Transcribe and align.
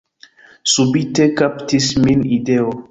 Subite 0.71 1.23
kaptis 1.43 1.87
min 2.07 2.29
ideo. 2.41 2.79